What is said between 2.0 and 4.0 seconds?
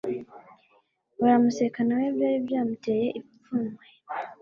byari byamuteye imfunwe